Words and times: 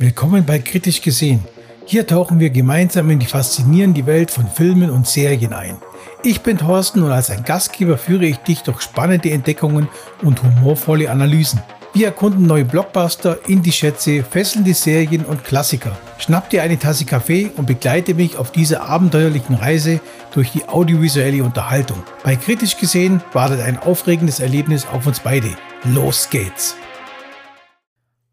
Willkommen 0.00 0.46
bei 0.46 0.60
Kritisch 0.60 1.02
gesehen. 1.02 1.44
Hier 1.84 2.06
tauchen 2.06 2.38
wir 2.38 2.50
gemeinsam 2.50 3.10
in 3.10 3.18
die 3.18 3.26
faszinierende 3.26 4.06
Welt 4.06 4.30
von 4.30 4.46
Filmen 4.46 4.90
und 4.90 5.08
Serien 5.08 5.52
ein. 5.52 5.76
Ich 6.22 6.42
bin 6.42 6.56
Thorsten 6.56 7.02
und 7.02 7.10
als 7.10 7.30
ein 7.30 7.42
Gastgeber 7.42 7.98
führe 7.98 8.26
ich 8.26 8.36
dich 8.36 8.62
durch 8.62 8.80
spannende 8.80 9.32
Entdeckungen 9.32 9.88
und 10.22 10.40
humorvolle 10.40 11.10
Analysen. 11.10 11.60
Wir 11.94 12.06
erkunden 12.06 12.46
neue 12.46 12.64
Blockbuster, 12.64 13.38
Indie-Schätze, 13.48 14.22
fesselnde 14.22 14.72
Serien 14.72 15.24
und 15.24 15.42
Klassiker. 15.42 15.98
Schnapp 16.18 16.48
dir 16.48 16.62
eine 16.62 16.78
Tasse 16.78 17.04
Kaffee 17.04 17.50
und 17.56 17.66
begleite 17.66 18.14
mich 18.14 18.36
auf 18.36 18.52
dieser 18.52 18.82
abenteuerlichen 18.82 19.56
Reise 19.56 19.98
durch 20.32 20.52
die 20.52 20.68
audiovisuelle 20.68 21.42
Unterhaltung. 21.42 22.04
Bei 22.22 22.36
Kritisch 22.36 22.76
gesehen 22.76 23.20
wartet 23.32 23.62
ein 23.62 23.80
aufregendes 23.80 24.38
Erlebnis 24.38 24.86
auf 24.86 25.08
uns 25.08 25.18
beide. 25.18 25.48
Los 25.82 26.30
geht's! 26.30 26.76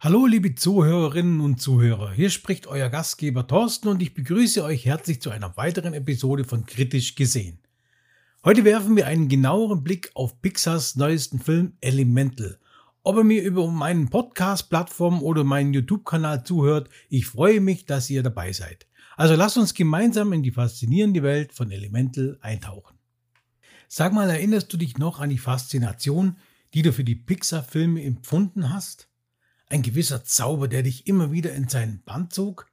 Hallo 0.02 0.26
liebe 0.26 0.54
Zuhörerinnen 0.54 1.40
und 1.40 1.62
Zuhörer, 1.62 2.12
hier 2.12 2.30
spricht 2.30 2.68
euer 2.68 2.90
Gastgeber 2.90 3.48
Thorsten 3.48 3.88
und 3.88 4.02
ich 4.02 4.14
begrüße 4.14 4.62
euch 4.62 4.86
herzlich 4.86 5.22
zu 5.22 5.30
einer 5.30 5.56
weiteren 5.56 5.94
Episode 5.94 6.44
von 6.44 6.66
Kritisch 6.66 7.16
gesehen. 7.16 7.60
Heute 8.44 8.66
werfen 8.66 8.98
wir 8.98 9.08
einen 9.08 9.30
genaueren 9.30 9.86
Blick 9.86 10.12
auf 10.14 10.42
Pixars 10.42 10.98
neuesten 10.98 11.40
Film 11.40 11.78
Elemental. 11.80 12.60
Ob 13.04 13.16
ihr 13.16 13.24
mir 13.24 13.42
über 13.42 13.72
meinen 13.72 14.10
Podcast-Plattform 14.10 15.24
oder 15.24 15.46
meinen 15.46 15.74
YouTube-Kanal 15.74 16.44
zuhört, 16.44 16.90
ich 17.10 17.26
freue 17.26 17.62
mich, 17.62 17.86
dass 17.86 18.10
ihr 18.10 18.22
dabei 18.22 18.52
seid. 18.52 18.88
Also 19.16 19.36
lasst 19.36 19.58
uns 19.58 19.74
gemeinsam 19.74 20.34
in 20.34 20.44
die 20.44 20.52
faszinierende 20.52 21.24
Welt 21.24 21.54
von 21.54 21.72
Elemental 21.72 22.38
eintauchen. 22.42 22.98
Sag 23.88 24.12
mal, 24.12 24.30
erinnerst 24.30 24.72
du 24.74 24.78
dich 24.78 24.98
noch 24.98 25.22
an 25.22 25.30
die 25.30 25.38
Faszination, 25.38 26.36
die 26.74 26.82
du 26.82 26.92
für 26.92 27.06
die 27.06 27.16
Pixar-Filme 27.16 28.04
empfunden 28.04 28.74
hast? 28.74 29.08
Ein 29.70 29.82
gewisser 29.82 30.24
Zauber, 30.24 30.68
der 30.68 30.84
dich 30.84 31.08
immer 31.08 31.32
wieder 31.32 31.54
in 31.54 31.68
seinen 31.68 32.02
Band 32.04 32.34
zog? 32.34 32.68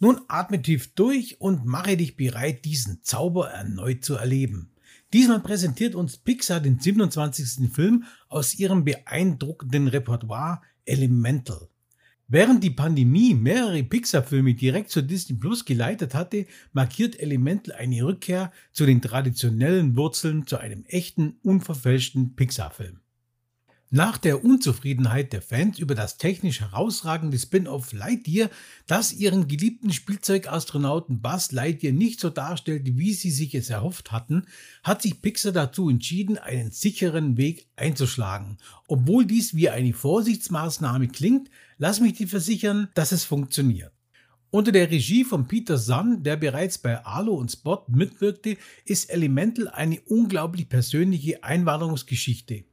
Nun 0.00 0.20
atme 0.28 0.62
tief 0.62 0.94
durch 0.94 1.40
und 1.40 1.64
mache 1.64 1.96
dich 1.96 2.16
bereit, 2.16 2.64
diesen 2.64 3.02
Zauber 3.02 3.50
erneut 3.50 4.04
zu 4.04 4.14
erleben. 4.14 4.70
Diesmal 5.12 5.40
präsentiert 5.40 5.94
uns 5.94 6.18
Pixar 6.18 6.60
den 6.60 6.78
27. 6.78 7.72
Film 7.72 8.04
aus 8.28 8.54
ihrem 8.54 8.84
beeindruckenden 8.84 9.88
Repertoire 9.88 10.60
Elemental. 10.84 11.68
Während 12.30 12.62
die 12.62 12.70
Pandemie 12.70 13.32
mehrere 13.32 13.82
Pixar-Filme 13.82 14.52
direkt 14.52 14.90
zu 14.90 15.02
Disney 15.02 15.34
Plus 15.36 15.64
geleitet 15.64 16.14
hatte, 16.14 16.46
markiert 16.74 17.18
Elemental 17.18 17.74
eine 17.74 18.04
Rückkehr 18.04 18.52
zu 18.70 18.84
den 18.84 19.00
traditionellen 19.00 19.96
Wurzeln 19.96 20.46
zu 20.46 20.58
einem 20.58 20.84
echten, 20.84 21.38
unverfälschten 21.42 22.36
Pixar-Film. 22.36 23.00
Nach 23.90 24.18
der 24.18 24.44
Unzufriedenheit 24.44 25.32
der 25.32 25.40
Fans 25.40 25.78
über 25.78 25.94
das 25.94 26.18
technisch 26.18 26.60
herausragende 26.60 27.38
Spin-off 27.38 27.94
Lightyear, 27.94 28.50
das 28.86 29.14
ihren 29.14 29.48
geliebten 29.48 29.94
Spielzeugastronauten 29.94 31.22
Buzz 31.22 31.52
Lightyear 31.52 31.94
nicht 31.94 32.20
so 32.20 32.28
darstellte, 32.28 32.98
wie 32.98 33.14
sie 33.14 33.30
sich 33.30 33.54
es 33.54 33.70
erhofft 33.70 34.12
hatten, 34.12 34.44
hat 34.82 35.00
sich 35.00 35.22
Pixar 35.22 35.52
dazu 35.52 35.88
entschieden, 35.88 36.36
einen 36.36 36.70
sicheren 36.70 37.38
Weg 37.38 37.68
einzuschlagen. 37.76 38.58
Obwohl 38.88 39.24
dies 39.24 39.54
wie 39.54 39.70
eine 39.70 39.94
Vorsichtsmaßnahme 39.94 41.08
klingt, 41.08 41.48
lass 41.78 42.00
mich 42.00 42.12
dir 42.12 42.28
versichern, 42.28 42.88
dass 42.92 43.12
es 43.12 43.24
funktioniert. 43.24 43.92
Unter 44.50 44.72
der 44.72 44.90
Regie 44.90 45.24
von 45.24 45.48
Peter 45.48 45.78
Sun, 45.78 46.22
der 46.22 46.36
bereits 46.36 46.76
bei 46.76 47.06
Arlo 47.06 47.32
und 47.36 47.52
Spot 47.52 47.86
mitwirkte, 47.88 48.58
ist 48.84 49.08
Elemental 49.08 49.68
eine 49.68 49.98
unglaublich 50.02 50.68
persönliche 50.68 51.42
Einwanderungsgeschichte. 51.42 52.64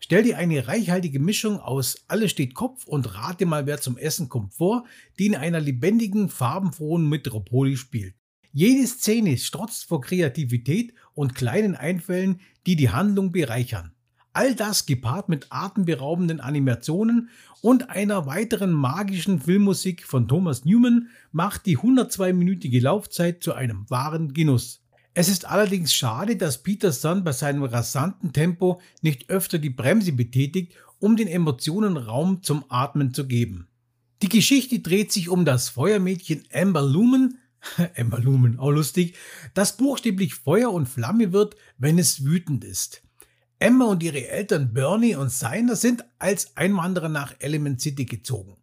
Stell 0.00 0.22
dir 0.22 0.38
eine 0.38 0.68
reichhaltige 0.68 1.20
Mischung 1.20 1.60
aus 1.60 2.04
Alles 2.08 2.30
steht 2.30 2.54
Kopf 2.54 2.86
und 2.86 3.14
Rate 3.14 3.46
mal, 3.46 3.66
wer 3.66 3.80
zum 3.80 3.96
Essen 3.96 4.28
kommt 4.28 4.54
vor, 4.54 4.84
die 5.18 5.26
in 5.26 5.36
einer 5.36 5.60
lebendigen, 5.60 6.28
farbenfrohen 6.28 7.08
Metropole 7.08 7.76
spielt. 7.76 8.14
Jede 8.52 8.86
Szene 8.86 9.38
strotzt 9.38 9.84
vor 9.84 10.00
Kreativität 10.00 10.92
und 11.14 11.34
kleinen 11.34 11.76
Einfällen, 11.76 12.40
die 12.66 12.74
die 12.74 12.90
Handlung 12.90 13.30
bereichern. 13.30 13.92
All 14.32 14.54
das 14.54 14.86
gepaart 14.86 15.28
mit 15.28 15.46
atemberaubenden 15.50 16.40
Animationen 16.40 17.30
und 17.62 17.90
einer 17.90 18.26
weiteren 18.26 18.72
magischen 18.72 19.40
Filmmusik 19.40 20.04
von 20.04 20.28
Thomas 20.28 20.64
Newman 20.64 21.08
macht 21.32 21.66
die 21.66 21.78
102-minütige 21.78 22.80
Laufzeit 22.80 23.42
zu 23.42 23.54
einem 23.54 23.90
wahren 23.90 24.32
Genuss. 24.32 24.82
Es 25.12 25.28
ist 25.28 25.44
allerdings 25.44 25.92
schade, 25.92 26.36
dass 26.36 26.62
Peterson 26.62 27.24
bei 27.24 27.32
seinem 27.32 27.64
rasanten 27.64 28.32
Tempo 28.32 28.80
nicht 29.02 29.28
öfter 29.28 29.58
die 29.58 29.70
Bremse 29.70 30.12
betätigt, 30.12 30.74
um 31.00 31.16
den 31.16 31.26
Emotionen 31.26 31.96
Raum 31.96 32.42
zum 32.42 32.64
Atmen 32.68 33.12
zu 33.12 33.26
geben. 33.26 33.66
Die 34.22 34.28
Geschichte 34.28 34.78
dreht 34.80 35.10
sich 35.10 35.28
um 35.28 35.44
das 35.44 35.70
Feuermädchen 35.70 36.44
Amber 36.52 36.82
Lumen, 36.82 37.38
Amber 37.96 38.20
Lumen, 38.20 38.58
auch 38.58 38.70
lustig, 38.70 39.16
das 39.54 39.76
buchstäblich 39.76 40.34
Feuer 40.34 40.72
und 40.72 40.88
Flamme 40.88 41.32
wird, 41.32 41.56
wenn 41.78 41.98
es 41.98 42.24
wütend 42.24 42.64
ist. 42.64 43.02
Amber 43.60 43.88
und 43.88 44.02
ihre 44.02 44.28
Eltern 44.28 44.72
Bernie 44.72 45.16
und 45.16 45.30
Seiner 45.30 45.74
sind 45.76 46.04
als 46.18 46.56
Einwanderer 46.56 47.08
nach 47.08 47.34
Element 47.40 47.80
City 47.80 48.04
gezogen. 48.04 48.56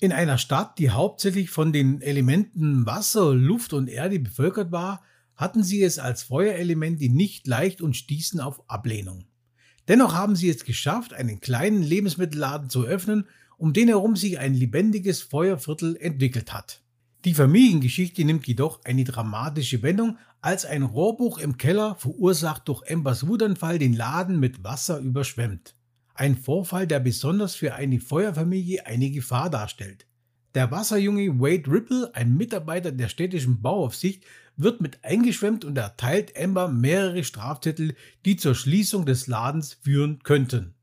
In 0.00 0.12
einer 0.12 0.38
Stadt, 0.38 0.78
die 0.78 0.90
hauptsächlich 0.90 1.50
von 1.50 1.72
den 1.72 2.00
Elementen 2.00 2.86
Wasser, 2.86 3.34
Luft 3.34 3.72
und 3.72 3.88
Erde 3.88 4.18
bevölkert 4.18 4.72
war, 4.72 5.04
hatten 5.36 5.62
sie 5.62 5.82
es 5.82 5.98
als 5.98 6.22
Feuerelemente 6.22 7.08
nicht 7.08 7.46
leicht 7.46 7.80
und 7.80 7.96
stießen 7.96 8.40
auf 8.40 8.68
Ablehnung. 8.68 9.24
Dennoch 9.88 10.14
haben 10.14 10.36
sie 10.36 10.48
es 10.48 10.64
geschafft, 10.64 11.12
einen 11.12 11.40
kleinen 11.40 11.82
Lebensmittelladen 11.82 12.70
zu 12.70 12.84
öffnen, 12.84 13.26
um 13.58 13.72
den 13.72 13.88
herum 13.88 14.16
sich 14.16 14.38
ein 14.38 14.54
lebendiges 14.54 15.22
Feuerviertel 15.22 15.96
entwickelt 15.96 16.52
hat. 16.52 16.82
Die 17.24 17.34
Familiengeschichte 17.34 18.24
nimmt 18.24 18.46
jedoch 18.46 18.84
eine 18.84 19.04
dramatische 19.04 19.82
Wendung, 19.82 20.18
als 20.40 20.64
ein 20.64 20.82
Rohrbuch 20.82 21.38
im 21.38 21.56
Keller, 21.56 21.94
verursacht 21.94 22.66
durch 22.66 22.82
Embers 22.82 23.28
Wutanfall, 23.28 23.78
den 23.78 23.92
Laden 23.92 24.40
mit 24.40 24.64
Wasser 24.64 24.98
überschwemmt. 24.98 25.76
Ein 26.14 26.36
Vorfall, 26.36 26.86
der 26.86 26.98
besonders 26.98 27.54
für 27.54 27.74
eine 27.74 28.00
Feuerfamilie 28.00 28.86
eine 28.86 29.10
Gefahr 29.10 29.50
darstellt. 29.50 30.06
Der 30.54 30.70
Wasserjunge 30.70 31.40
Wade 31.40 31.70
Ripple, 31.70 32.14
ein 32.14 32.36
Mitarbeiter 32.36 32.92
der 32.92 33.08
städtischen 33.08 33.62
Bauaufsicht, 33.62 34.24
wird 34.56 34.82
mit 34.82 35.02
eingeschwemmt 35.02 35.64
und 35.64 35.78
erteilt 35.78 36.36
Amber 36.38 36.68
mehrere 36.68 37.24
Strafzettel, 37.24 37.94
die 38.26 38.36
zur 38.36 38.54
Schließung 38.54 39.06
des 39.06 39.26
Ladens 39.26 39.78
führen 39.82 40.18
könnten. 40.22 40.74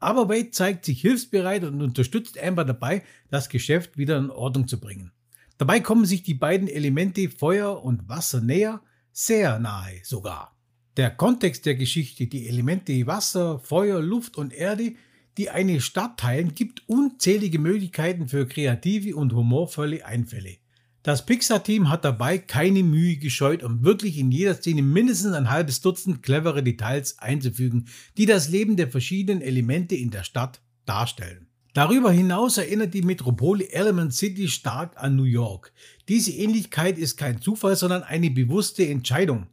Aber 0.00 0.28
Wade 0.28 0.50
zeigt 0.50 0.84
sich 0.84 1.00
hilfsbereit 1.00 1.62
und 1.62 1.80
unterstützt 1.80 2.42
Amber 2.42 2.64
dabei, 2.64 3.04
das 3.30 3.48
Geschäft 3.48 3.96
wieder 3.96 4.18
in 4.18 4.30
Ordnung 4.30 4.66
zu 4.66 4.80
bringen. 4.80 5.12
Dabei 5.56 5.78
kommen 5.78 6.04
sich 6.04 6.24
die 6.24 6.34
beiden 6.34 6.66
Elemente 6.66 7.30
Feuer 7.30 7.84
und 7.84 8.08
Wasser 8.08 8.40
näher, 8.40 8.82
sehr 9.12 9.60
nahe 9.60 10.00
sogar. 10.02 10.56
Der 10.96 11.10
Kontext 11.10 11.64
der 11.64 11.76
Geschichte, 11.76 12.26
die 12.26 12.48
Elemente 12.48 13.06
Wasser, 13.06 13.60
Feuer, 13.60 14.00
Luft 14.00 14.36
und 14.36 14.52
Erde, 14.52 14.94
die 15.38 15.50
eine 15.50 15.80
Stadt 15.80 16.18
teilen, 16.18 16.54
gibt 16.54 16.88
unzählige 16.88 17.58
Möglichkeiten 17.58 18.28
für 18.28 18.46
kreative 18.46 19.16
und 19.16 19.32
humorvolle 19.32 20.04
Einfälle. 20.04 20.56
Das 21.02 21.26
Pixar-Team 21.26 21.88
hat 21.88 22.04
dabei 22.04 22.38
keine 22.38 22.84
Mühe 22.84 23.16
gescheut, 23.16 23.64
um 23.64 23.82
wirklich 23.82 24.18
in 24.18 24.30
jeder 24.30 24.54
Szene 24.54 24.82
mindestens 24.82 25.32
ein 25.32 25.50
halbes 25.50 25.80
Dutzend 25.80 26.22
clevere 26.22 26.62
Details 26.62 27.18
einzufügen, 27.18 27.88
die 28.16 28.26
das 28.26 28.48
Leben 28.48 28.76
der 28.76 28.88
verschiedenen 28.88 29.42
Elemente 29.42 29.96
in 29.96 30.10
der 30.10 30.22
Stadt 30.22 30.60
darstellen. 30.86 31.48
Darüber 31.74 32.12
hinaus 32.12 32.58
erinnert 32.58 32.92
die 32.92 33.00
Metropole 33.00 33.72
Element 33.72 34.12
City 34.12 34.46
stark 34.48 35.02
an 35.02 35.16
New 35.16 35.22
York. 35.22 35.72
Diese 36.06 36.30
Ähnlichkeit 36.30 36.98
ist 36.98 37.16
kein 37.16 37.40
Zufall, 37.40 37.76
sondern 37.76 38.02
eine 38.02 38.30
bewusste 38.30 38.86
Entscheidung. 38.86 39.46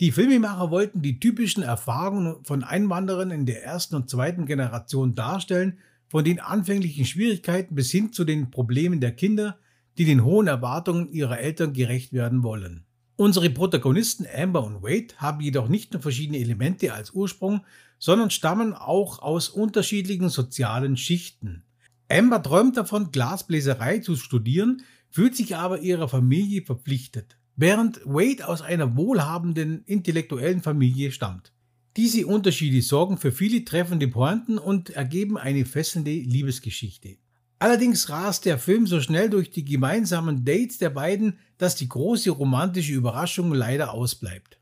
Die 0.00 0.10
Filmemacher 0.10 0.70
wollten 0.70 1.02
die 1.02 1.20
typischen 1.20 1.62
Erfahrungen 1.62 2.42
von 2.44 2.64
Einwanderern 2.64 3.30
in 3.30 3.44
der 3.44 3.62
ersten 3.62 3.94
und 3.94 4.08
zweiten 4.08 4.46
Generation 4.46 5.14
darstellen, 5.14 5.78
von 6.08 6.24
den 6.24 6.40
anfänglichen 6.40 7.04
Schwierigkeiten 7.04 7.74
bis 7.74 7.90
hin 7.90 8.10
zu 8.10 8.24
den 8.24 8.50
Problemen 8.50 9.00
der 9.00 9.12
Kinder, 9.12 9.58
die 9.98 10.06
den 10.06 10.24
hohen 10.24 10.46
Erwartungen 10.46 11.08
ihrer 11.08 11.40
Eltern 11.40 11.74
gerecht 11.74 12.14
werden 12.14 12.42
wollen. 12.42 12.86
Unsere 13.16 13.50
Protagonisten 13.50 14.26
Amber 14.34 14.64
und 14.64 14.82
Wade 14.82 15.14
haben 15.18 15.40
jedoch 15.42 15.68
nicht 15.68 15.92
nur 15.92 16.00
verschiedene 16.00 16.38
Elemente 16.38 16.94
als 16.94 17.10
Ursprung, 17.10 17.62
sondern 17.98 18.30
stammen 18.30 18.72
auch 18.72 19.20
aus 19.20 19.50
unterschiedlichen 19.50 20.30
sozialen 20.30 20.96
Schichten. 20.96 21.65
Amber 22.08 22.42
träumt 22.42 22.76
davon, 22.76 23.10
Glasbläserei 23.10 23.98
zu 23.98 24.16
studieren, 24.16 24.82
fühlt 25.10 25.36
sich 25.36 25.56
aber 25.56 25.80
ihrer 25.80 26.08
Familie 26.08 26.62
verpflichtet, 26.62 27.36
während 27.56 28.00
Wade 28.04 28.46
aus 28.46 28.62
einer 28.62 28.96
wohlhabenden 28.96 29.82
intellektuellen 29.84 30.62
Familie 30.62 31.10
stammt. 31.10 31.52
Diese 31.96 32.26
Unterschiede 32.26 32.82
sorgen 32.82 33.16
für 33.16 33.32
viele 33.32 33.64
treffende 33.64 34.06
Pointen 34.08 34.58
und 34.58 34.90
ergeben 34.90 35.38
eine 35.38 35.64
fesselnde 35.64 36.12
Liebesgeschichte. 36.12 37.16
Allerdings 37.58 38.10
rast 38.10 38.44
der 38.44 38.58
Film 38.58 38.86
so 38.86 39.00
schnell 39.00 39.30
durch 39.30 39.50
die 39.50 39.64
gemeinsamen 39.64 40.44
Dates 40.44 40.76
der 40.76 40.90
beiden, 40.90 41.38
dass 41.56 41.74
die 41.74 41.88
große 41.88 42.30
romantische 42.30 42.92
Überraschung 42.92 43.52
leider 43.54 43.94
ausbleibt. 43.94 44.58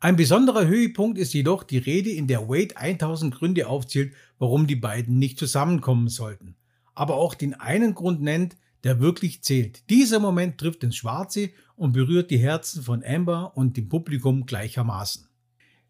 Ein 0.00 0.16
besonderer 0.16 0.66
Höhepunkt 0.66 1.18
ist 1.18 1.32
jedoch 1.32 1.62
die 1.62 1.78
Rede, 1.78 2.10
in 2.10 2.26
der 2.26 2.48
Wade 2.48 2.76
1000 2.76 3.32
Gründe 3.36 3.68
aufzählt, 3.68 4.12
warum 4.40 4.66
die 4.66 4.74
beiden 4.74 5.20
nicht 5.20 5.38
zusammenkommen 5.38 6.08
sollten, 6.08 6.56
aber 6.94 7.16
auch 7.16 7.34
den 7.34 7.54
einen 7.54 7.94
Grund 7.94 8.20
nennt, 8.22 8.56
der 8.84 9.00
wirklich 9.00 9.42
zählt. 9.42 9.88
Dieser 9.90 10.18
Moment 10.18 10.58
trifft 10.58 10.82
ins 10.82 10.96
Schwarze 10.96 11.50
und 11.76 11.92
berührt 11.92 12.30
die 12.30 12.38
Herzen 12.38 12.82
von 12.82 13.04
Amber 13.04 13.56
und 13.56 13.76
dem 13.76 13.88
Publikum 13.88 14.46
gleichermaßen. 14.46 15.28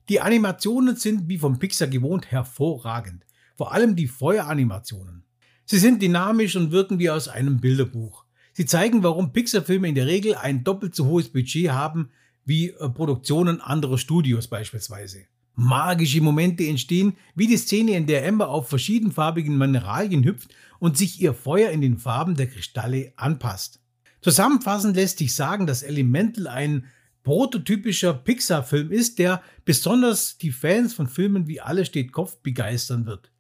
Die 0.09 0.21
Animationen 0.21 0.97
sind 0.97 1.29
wie 1.29 1.39
von 1.39 1.59
Pixar 1.59 1.89
gewohnt 1.89 2.31
hervorragend, 2.31 3.25
vor 3.57 3.73
allem 3.73 3.97
die 3.97 4.09
Feueranimationen. 4.09 5.25
Sie 5.65 5.79
sind 5.79 6.03
dynamisch 6.03 6.57
und 6.57 6.73
wirken 6.73 6.99
wie 6.99 7.11
aus 7.11 7.29
einem 7.29 7.61
Bilderbuch. 7.61 8.25
Sie 8.53 8.67
zeigen, 8.67 9.03
warum 9.03 9.33
Pixar-Filme 9.33 9.89
in 9.89 9.95
der 9.95 10.07
Regel 10.07 10.35
ein 10.35 10.65
doppelt 10.65 10.95
so 10.95 11.07
hohes 11.07 11.31
Budget 11.31 11.71
haben 11.71 12.11
wie 12.45 12.71
äh, 12.71 12.89
Produktionen 12.91 13.61
anderer 13.61 13.97
Studios 13.97 14.49
beispielsweise. 14.49 15.25
Magische 15.55 16.21
Momente 16.21 16.65
entstehen, 16.65 17.17
wie 17.35 17.47
die 17.47 17.57
Szene, 17.57 17.97
in 17.97 18.07
der 18.07 18.27
Amber 18.27 18.49
auf 18.49 18.69
verschiedenfarbigen 18.69 19.57
Mineralien 19.57 20.25
hüpft 20.25 20.55
und 20.79 20.97
sich 20.97 21.21
ihr 21.21 21.35
Feuer 21.35 21.71
in 21.71 21.81
den 21.81 21.99
Farben 21.99 22.35
der 22.35 22.49
Kristalle 22.49 23.13
anpasst. 23.17 23.81
Zusammenfassend 24.23 24.97
lässt 24.97 25.19
sich 25.19 25.35
sagen, 25.35 25.67
dass 25.67 25.83
Elemental 25.83 26.47
ein 26.47 26.87
prototypischer 27.23 28.15
Pixar-Film 28.15 28.91
ist, 28.91 29.19
der 29.19 29.43
besonders 29.65 30.39
die 30.39 30.53
Fans 30.53 30.95
von 30.95 31.07
Filmen 31.07 31.47
wie 31.47 31.61
Alle 31.61 31.85
steht 31.85 32.13
Kopf 32.13 32.39
begeistern 32.39 33.07
wird. 33.07 33.31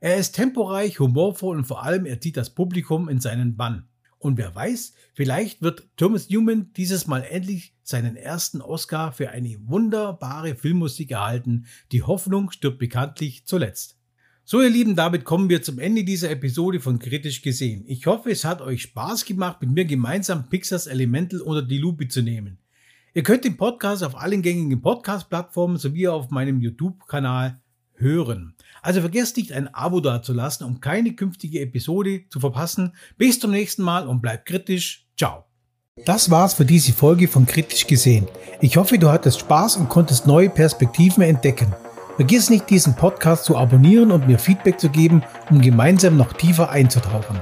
Er 0.00 0.16
ist 0.16 0.32
temporeich, 0.32 0.98
humorvoll 0.98 1.56
und 1.58 1.66
vor 1.66 1.84
allem 1.84 2.06
er 2.06 2.20
zieht 2.20 2.36
das 2.36 2.50
Publikum 2.50 3.08
in 3.08 3.20
seinen 3.20 3.56
Bann. 3.56 3.84
Und 4.20 4.36
wer 4.36 4.54
weiß, 4.54 4.92
vielleicht 5.14 5.62
wird 5.62 5.88
Thomas 5.96 6.28
Newman 6.28 6.74
dieses 6.76 7.06
Mal 7.06 7.24
endlich 7.24 7.74
seinen 7.82 8.16
ersten 8.16 8.60
Oscar 8.60 9.12
für 9.12 9.30
eine 9.30 9.56
wunderbare 9.62 10.54
Filmmusik 10.54 11.12
erhalten. 11.12 11.64
Die 11.90 12.02
Hoffnung 12.02 12.50
stirbt 12.50 12.78
bekanntlich 12.78 13.46
zuletzt. 13.46 13.96
So 14.44 14.60
ihr 14.60 14.68
Lieben, 14.68 14.94
damit 14.94 15.24
kommen 15.24 15.48
wir 15.48 15.62
zum 15.62 15.78
Ende 15.78 16.04
dieser 16.04 16.30
Episode 16.30 16.80
von 16.80 16.98
Kritisch 16.98 17.40
gesehen. 17.40 17.84
Ich 17.86 18.06
hoffe, 18.06 18.30
es 18.30 18.44
hat 18.44 18.60
euch 18.60 18.82
Spaß 18.82 19.24
gemacht, 19.24 19.62
mit 19.62 19.70
mir 19.70 19.86
gemeinsam 19.86 20.50
Pixars 20.50 20.86
Elemental 20.86 21.40
unter 21.40 21.62
die 21.62 21.78
Lupe 21.78 22.08
zu 22.08 22.20
nehmen. 22.20 22.58
Ihr 23.14 23.22
könnt 23.22 23.44
den 23.44 23.56
Podcast 23.56 24.04
auf 24.04 24.16
allen 24.16 24.42
gängigen 24.42 24.82
Podcast-Plattformen 24.82 25.78
sowie 25.78 26.08
auf 26.08 26.28
meinem 26.28 26.60
YouTube-Kanal 26.60 27.58
hören. 28.00 28.54
Also 28.82 29.00
vergesst 29.00 29.36
nicht 29.36 29.52
ein 29.52 29.72
Abo 29.74 30.00
dazulassen, 30.00 30.66
um 30.66 30.80
keine 30.80 31.14
künftige 31.14 31.60
Episode 31.60 32.22
zu 32.30 32.40
verpassen. 32.40 32.94
Bis 33.18 33.38
zum 33.38 33.50
nächsten 33.50 33.82
Mal 33.82 34.08
und 34.08 34.22
bleibt 34.22 34.46
kritisch. 34.46 35.06
Ciao. 35.16 35.44
Das 36.06 36.30
war's 36.30 36.54
für 36.54 36.64
diese 36.64 36.92
Folge 36.92 37.28
von 37.28 37.46
Kritisch 37.46 37.86
gesehen. 37.86 38.26
Ich 38.60 38.76
hoffe, 38.76 38.98
du 38.98 39.10
hattest 39.10 39.40
Spaß 39.40 39.76
und 39.76 39.88
konntest 39.88 40.26
neue 40.26 40.48
Perspektiven 40.48 41.22
entdecken. 41.22 41.74
Vergiss 42.16 42.50
nicht, 42.50 42.70
diesen 42.70 42.96
Podcast 42.96 43.44
zu 43.44 43.56
abonnieren 43.56 44.10
und 44.10 44.26
mir 44.26 44.38
Feedback 44.38 44.80
zu 44.80 44.88
geben, 44.88 45.22
um 45.50 45.60
gemeinsam 45.60 46.16
noch 46.16 46.32
tiefer 46.32 46.70
einzutauchen. 46.70 47.40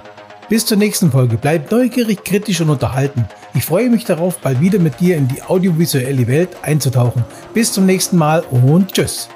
Bis 0.48 0.64
zur 0.64 0.78
nächsten 0.78 1.10
Folge. 1.10 1.36
Bleib 1.36 1.70
neugierig, 1.70 2.24
kritisch 2.24 2.60
und 2.60 2.70
unterhalten. 2.70 3.26
Ich 3.54 3.64
freue 3.64 3.90
mich 3.90 4.04
darauf, 4.04 4.38
bald 4.38 4.60
wieder 4.60 4.78
mit 4.78 4.98
dir 4.98 5.16
in 5.16 5.28
die 5.28 5.42
audiovisuelle 5.42 6.26
Welt 6.26 6.50
einzutauchen. 6.62 7.24
Bis 7.54 7.72
zum 7.72 7.86
nächsten 7.86 8.16
Mal 8.16 8.40
und 8.50 8.92
tschüss. 8.92 9.28